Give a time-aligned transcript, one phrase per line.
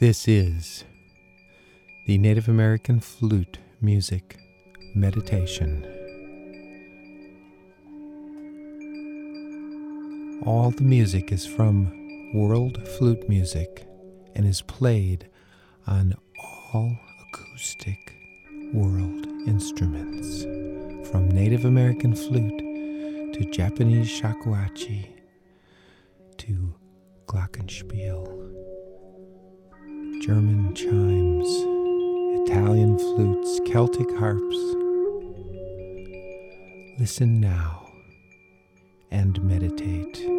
[0.00, 0.84] This is
[2.06, 4.38] the Native American Flute Music
[4.94, 5.84] Meditation.
[10.46, 13.88] All the music is from World Flute Music
[14.36, 15.28] and is played
[15.88, 16.14] on
[16.72, 16.96] all
[17.26, 17.98] acoustic
[18.72, 20.44] world instruments,
[21.10, 22.58] from Native American flute
[23.34, 25.08] to Japanese shakuhachi
[26.36, 26.72] to
[27.26, 28.67] glockenspiel,
[30.28, 31.48] German chimes,
[32.42, 34.56] Italian flutes, Celtic harps.
[36.98, 37.90] Listen now
[39.10, 40.37] and meditate.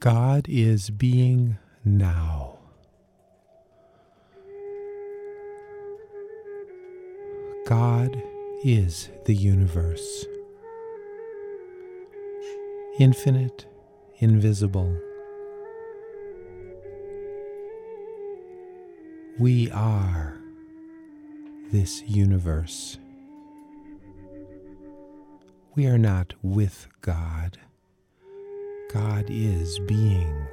[0.00, 2.56] God is being now.
[7.66, 8.22] God
[8.64, 10.24] is the universe.
[12.98, 13.66] Infinite,
[14.20, 14.96] invisible.
[19.38, 20.40] We are
[21.70, 22.96] this universe.
[25.74, 27.58] We are not with God.
[28.92, 30.48] God is being,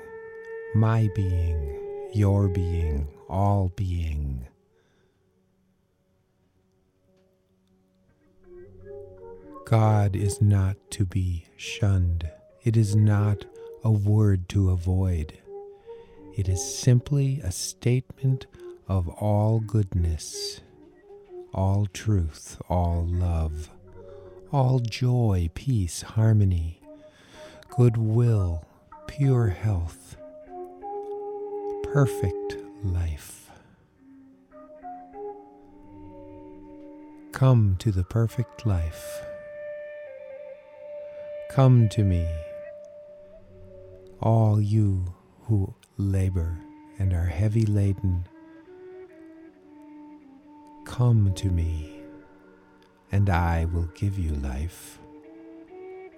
[0.76, 1.76] my being,
[2.14, 4.48] your being, all being.
[9.66, 12.30] God is not to be shunned.
[12.64, 13.46] It is not
[13.84, 15.40] a word to avoid.
[16.36, 18.46] It is simply a statement
[18.88, 20.62] of all goodness,
[21.56, 23.72] all truth, all love,
[24.52, 26.82] all joy, peace, harmony
[27.78, 28.66] goodwill,
[29.06, 30.18] pure health,
[31.84, 33.52] perfect life.
[37.34, 39.22] Come to the perfect life.
[41.52, 42.28] Come to me,
[44.24, 46.58] all you who labor
[46.98, 48.28] and are heavy laden.
[50.86, 52.02] Come to me,
[53.12, 54.98] and I will give you life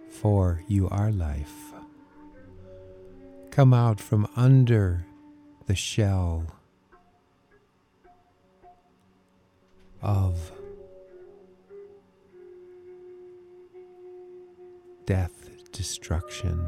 [0.09, 1.73] for you are life.
[3.51, 5.05] Come out from under
[5.65, 6.45] the shell
[10.01, 10.51] of
[15.05, 16.65] death, destruction,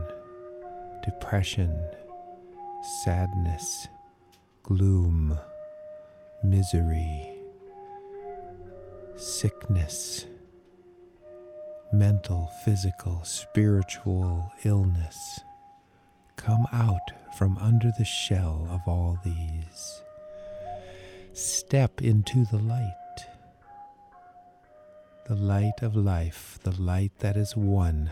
[1.03, 1.79] depression,
[3.03, 3.87] sadness,
[4.63, 5.37] gloom,
[6.43, 7.29] misery,
[9.15, 10.25] sickness
[11.93, 15.41] mental, physical, spiritual illness.
[16.37, 20.01] Come out from under the shell of all these.
[21.33, 22.95] Step into the light.
[25.27, 28.11] The light of life, the light that is one,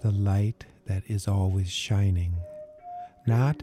[0.00, 2.34] the light that is always shining,
[3.26, 3.62] not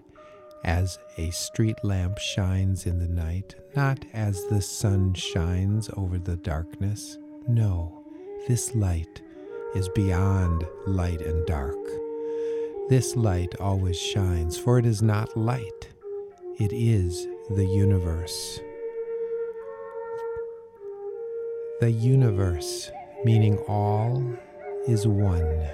[0.64, 6.38] as a street lamp shines in the night, not as the sun shines over the
[6.38, 7.18] darkness.
[7.48, 8.03] No
[8.48, 9.22] this light
[9.74, 11.78] is beyond light and dark.
[12.90, 15.88] This light always shines, for it is not light,
[16.60, 18.60] it is the universe.
[21.80, 22.92] The universe,
[23.24, 24.22] meaning all,
[24.90, 25.66] is one.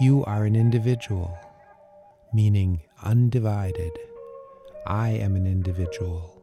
[0.00, 1.38] You are an individual,
[2.34, 3.92] meaning undivided.
[4.88, 6.42] I am an individual.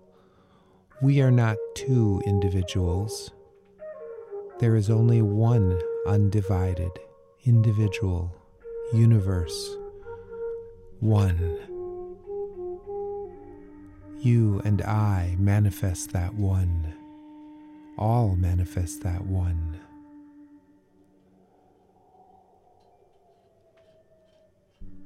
[1.01, 3.31] We are not two individuals
[4.59, 6.91] there is only one undivided,
[7.45, 8.35] individual,
[8.93, 9.77] universe,
[10.99, 11.57] one.
[14.19, 16.93] You and I manifest that one.
[17.97, 19.79] All manifest that one.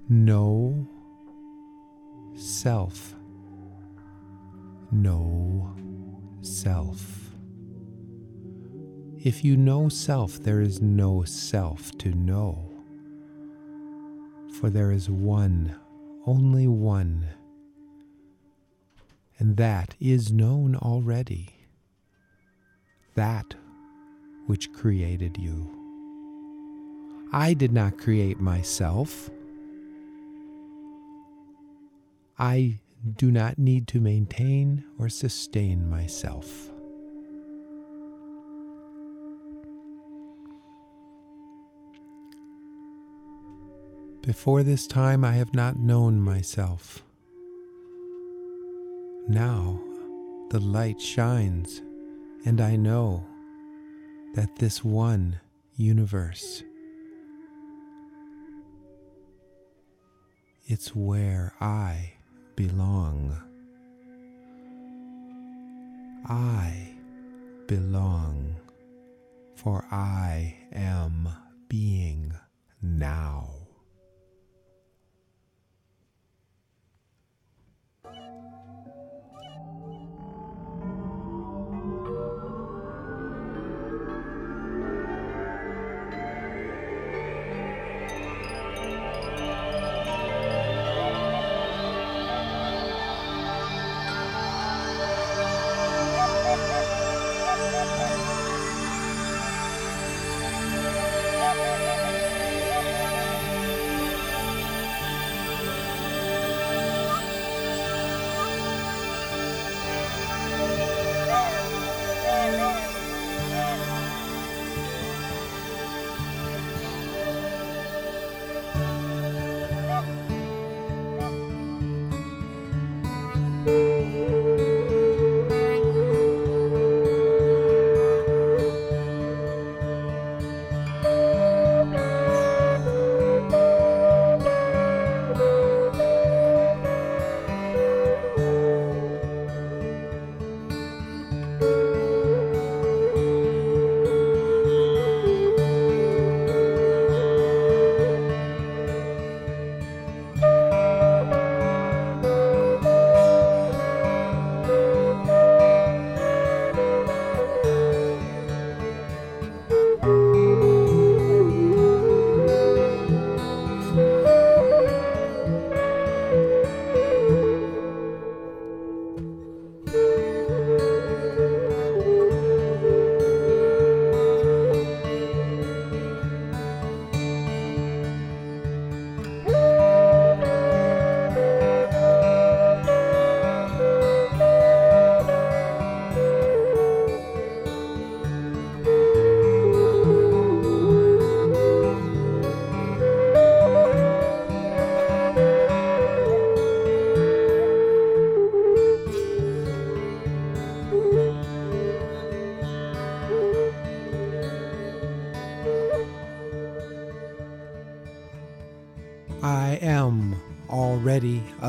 [0.09, 0.87] No
[2.35, 3.13] self.
[4.91, 5.75] No
[6.41, 7.22] self.
[9.23, 12.69] If you know self, there is no self to know.
[14.59, 15.79] For there is one,
[16.25, 17.29] only one,
[19.39, 21.55] and that is known already,
[23.15, 23.55] that
[24.47, 25.71] which created you.
[27.31, 29.29] I did not create myself.
[32.37, 32.81] I
[33.15, 36.72] do not need to maintain or sustain myself.
[44.23, 47.03] Before this time, I have not known myself.
[49.27, 49.81] Now
[50.49, 51.81] the light shines,
[52.45, 53.25] and I know
[54.35, 55.41] that this one
[55.75, 56.63] universe,
[60.67, 62.13] it's where I
[62.55, 63.35] belong.
[66.29, 66.93] I
[67.67, 68.55] belong,
[69.55, 71.27] for I am
[71.67, 72.33] being
[72.81, 73.62] now.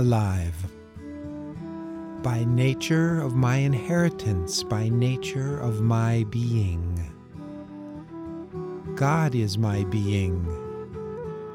[0.05, 0.55] Alive.
[2.23, 7.11] By nature of my inheritance, by nature of my being.
[8.97, 10.47] God is my being.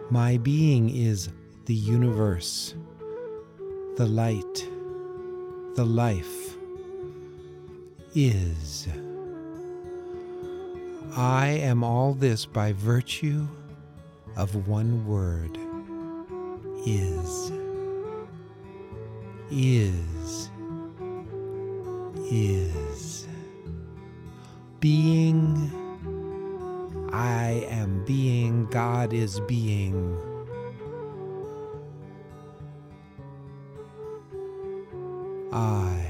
[0.09, 1.29] My being is
[1.65, 2.73] the universe,
[3.97, 4.67] the light,
[5.75, 6.55] the life
[8.15, 8.87] is.
[11.15, 13.47] I am all this by virtue
[14.35, 15.55] of one word
[16.87, 17.51] is,
[19.51, 20.49] is,
[22.31, 23.27] is.
[24.79, 25.71] Being,
[27.11, 30.17] I am being, God is being.
[35.51, 36.05] I.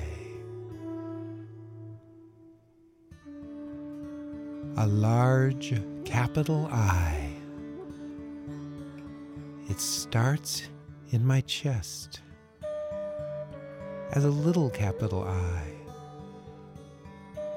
[4.78, 5.74] A large
[6.06, 7.32] capital I.
[9.68, 10.64] It starts
[11.12, 12.22] in my chest
[14.12, 15.64] as a little capital I.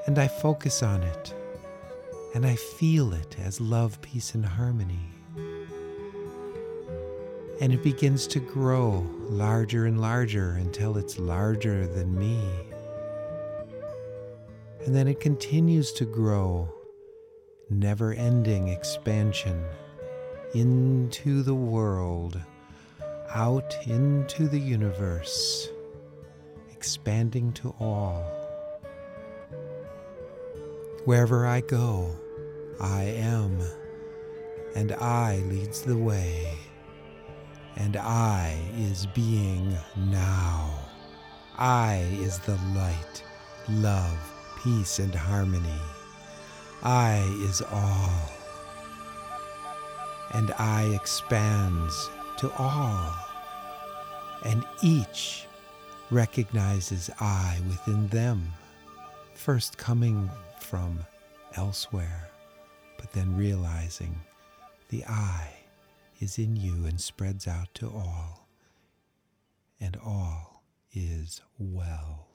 [0.06, 1.34] And I focus on it
[2.34, 5.10] and I feel it as love, peace, and harmony.
[7.60, 12.40] And it begins to grow larger and larger until it's larger than me.
[14.84, 16.72] And then it continues to grow,
[17.70, 19.62] never ending expansion
[20.54, 22.40] into the world,
[23.34, 25.68] out into the universe,
[26.82, 28.24] expanding to all.
[31.04, 32.10] Wherever I go,
[32.80, 33.62] I am,
[34.74, 36.58] and I leads the way,
[37.76, 40.76] and I is being now.
[41.56, 43.22] I is the light,
[43.68, 44.18] love,
[44.64, 45.82] peace, and harmony.
[46.82, 48.28] I is all,
[50.34, 53.14] and I expands to all,
[54.44, 55.46] and each
[56.12, 58.52] recognizes I within them,
[59.34, 61.00] first coming from
[61.56, 62.28] elsewhere,
[62.98, 64.20] but then realizing
[64.90, 65.48] the I
[66.20, 68.46] is in you and spreads out to all,
[69.80, 72.28] and all is well.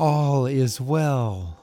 [0.00, 1.58] All is well.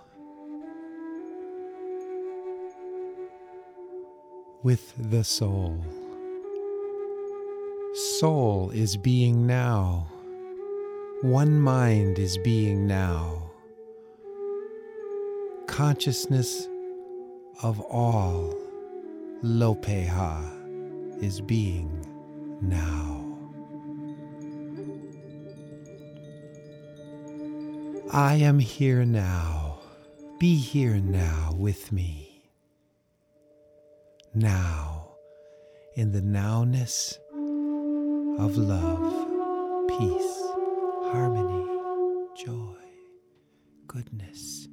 [4.61, 5.83] With the soul.
[8.19, 10.07] Soul is being now.
[11.23, 13.41] One mind is being now.
[15.65, 16.69] Consciousness
[17.63, 18.55] of all,
[19.43, 22.05] Lopeha, is being
[22.61, 23.16] now.
[28.17, 29.77] I am here now.
[30.39, 32.49] Be here now with me.
[34.33, 35.11] Now,
[35.93, 37.15] in the nowness
[38.39, 40.41] of love, peace,
[41.11, 41.63] harmony,
[42.35, 42.81] joy,
[43.85, 44.67] goodness,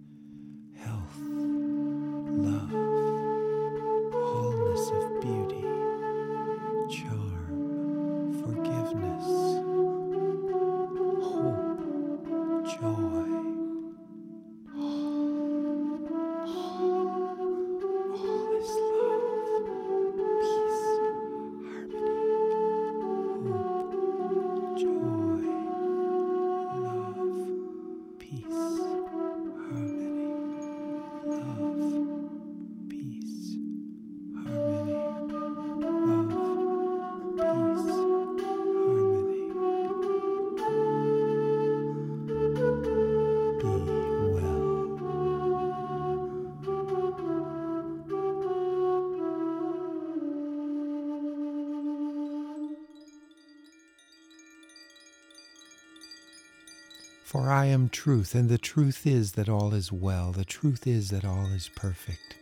[57.34, 60.30] For I am truth, and the truth is that all is well.
[60.30, 62.36] The truth is that all is perfect.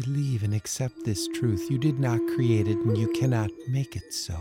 [0.00, 1.70] Believe and accept this truth.
[1.70, 4.38] You did not create it, and you cannot make it so.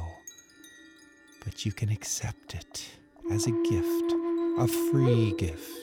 [1.44, 2.92] But you can accept it
[3.30, 4.14] as a gift,
[4.58, 5.81] a free gift.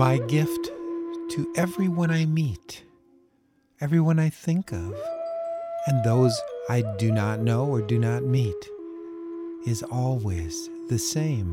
[0.00, 0.70] My gift
[1.32, 2.84] to everyone I meet,
[3.82, 4.98] everyone I think of,
[5.86, 6.40] and those
[6.70, 8.56] I do not know or do not meet
[9.66, 11.52] is always the same.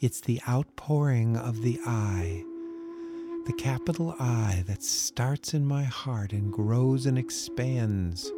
[0.00, 2.42] It's the outpouring of the I,
[3.44, 8.32] the capital I that starts in my heart and grows and expands.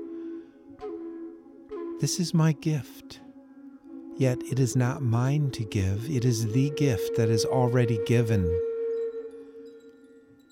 [2.01, 3.21] This is my gift.
[4.17, 8.51] Yet it is not mine to give, it is the gift that is already given.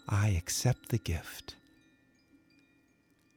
[0.09, 1.57] I accept the gift.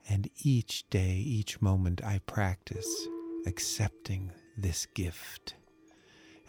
[0.08, 3.08] And each day, each moment, I practice
[3.46, 5.56] accepting this gift,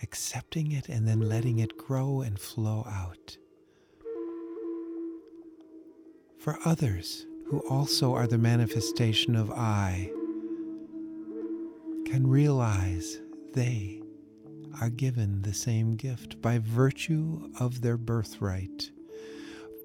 [0.03, 3.37] accepting it and then letting it grow and flow out.
[6.39, 10.11] For others who also are the manifestation of I,
[12.07, 13.21] can realize
[13.55, 14.03] they
[14.81, 18.91] are given the same gift by virtue of their birthright.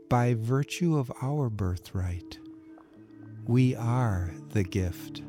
[0.10, 2.40] By virtue of our birthright,
[3.46, 5.22] we are the gift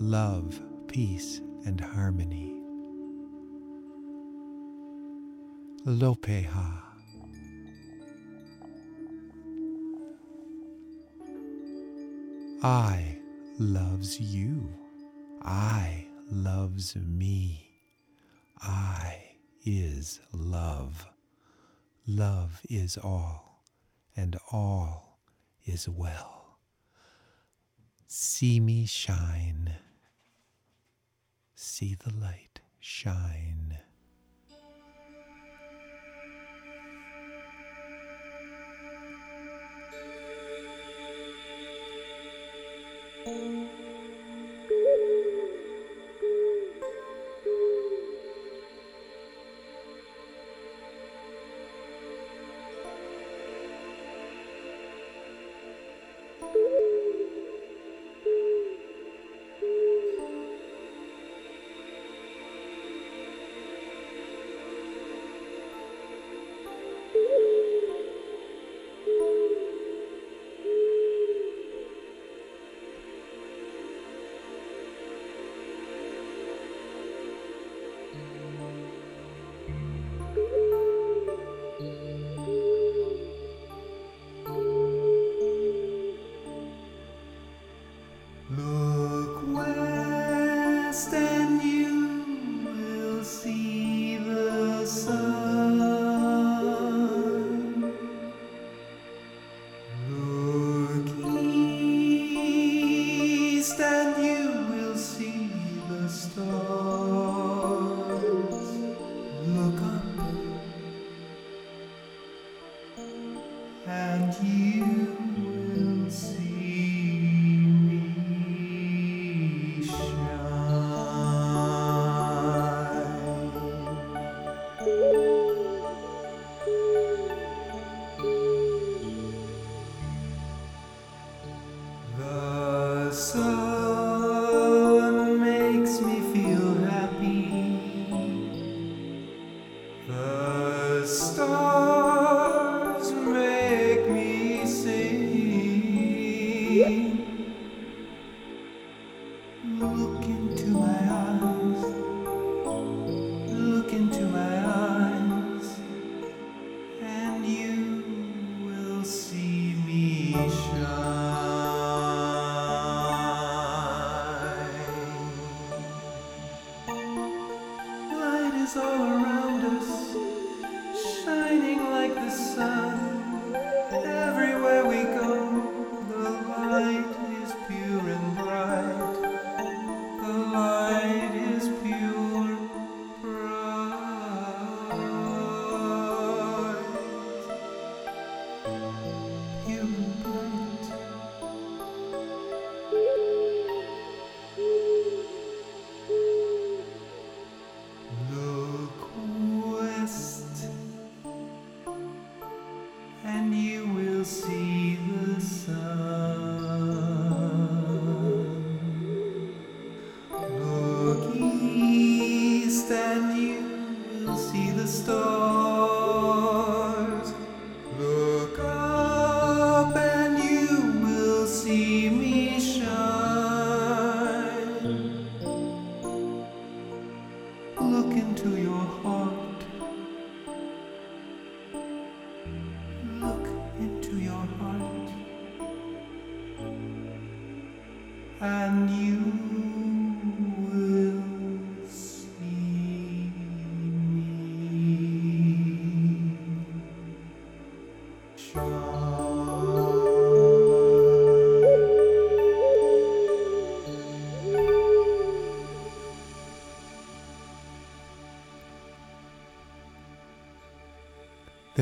[0.00, 2.60] love, peace, and harmony.
[5.86, 6.82] Lopeha.
[12.64, 13.18] I
[13.58, 14.68] loves you.
[15.42, 17.68] I loves me.
[18.60, 21.06] I is love.
[22.06, 23.51] Love is all,
[24.16, 25.18] and all
[25.64, 26.58] is well.
[28.06, 29.76] See me shine.
[31.54, 33.78] See the light shine.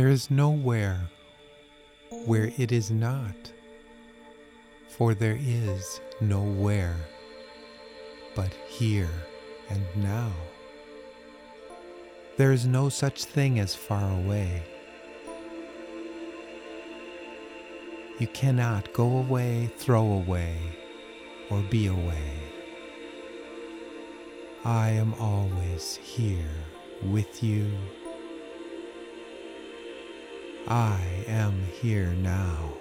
[0.00, 1.10] There is nowhere
[2.24, 3.52] where it is not,
[4.88, 6.96] for there is nowhere
[8.34, 9.12] but here
[9.68, 10.32] and now.
[12.38, 14.62] There is no such thing as far away.
[18.18, 20.56] You cannot go away, throw away,
[21.50, 22.40] or be away.
[24.64, 26.56] I am always here
[27.02, 27.70] with you.
[30.70, 32.74] I am here now.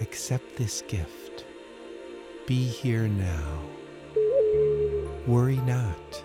[0.00, 1.44] Accept this gift.
[2.46, 3.60] Be here now.
[5.26, 6.22] Worry not.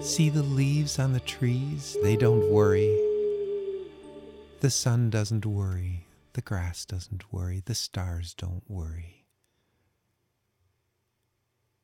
[0.00, 1.96] See the leaves on the trees?
[2.04, 2.96] They don't worry.
[4.60, 6.06] The sun doesn't worry.
[6.34, 7.64] The grass doesn't worry.
[7.64, 9.24] The stars don't worry.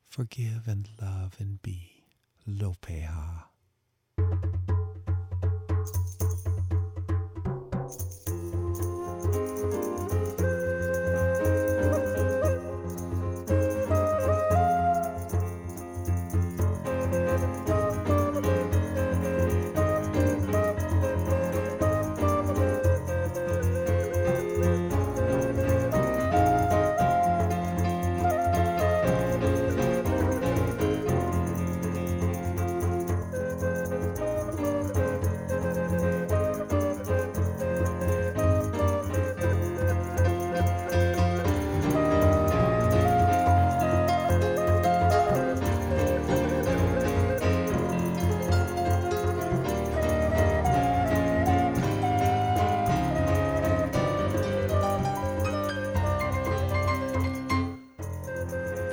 [0.08, 2.04] Forgive and love and be.
[2.48, 3.47] Lopeha.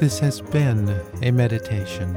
[0.06, 0.88] This has been
[1.24, 2.13] a meditation.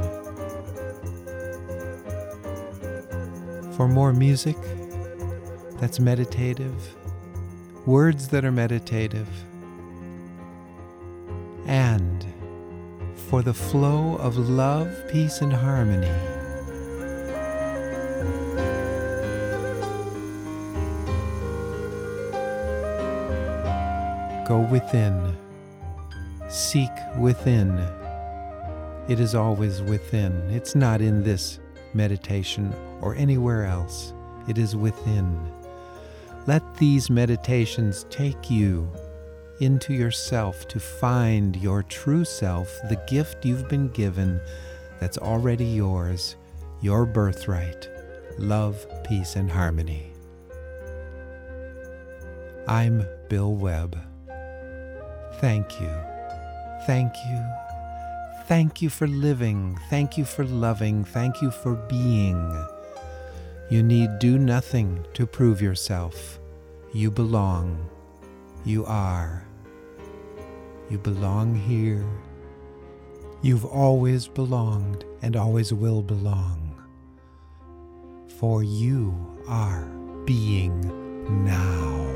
[3.73, 4.59] For more music
[5.81, 6.95] that's meditative,
[7.87, 9.27] words that are meditative,
[11.65, 12.27] and
[13.31, 16.13] for the flow of love, peace, and harmony.
[24.47, 25.39] Go within.
[26.49, 27.79] Seek within.
[29.09, 30.33] It is always within.
[30.51, 31.61] It's not in this
[31.95, 34.15] meditation or anywhere else.
[34.49, 35.53] It is within.
[36.47, 38.91] Let these meditations take you
[39.61, 44.41] into yourself to find your true self, the gift you've been given
[45.01, 46.37] that's already yours,
[46.81, 47.89] your birthright
[48.39, 50.13] love, peace, and harmony.
[52.67, 53.99] I'm Bill Webb.
[55.41, 55.91] Thank you.
[56.89, 57.45] Thank you.
[58.47, 59.79] Thank you for living.
[59.91, 61.05] Thank you for loving.
[61.05, 62.67] Thank you for being.
[63.69, 66.39] You need do nothing to prove yourself.
[66.95, 67.91] You belong.
[68.65, 69.45] You are.
[70.89, 72.07] You belong here.
[73.43, 76.75] You've always belonged and always will belong.
[78.39, 79.15] For you
[79.47, 79.85] are
[80.25, 82.08] being now.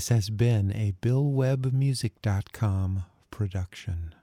[0.00, 4.14] This has been a BillWebMusic.com production.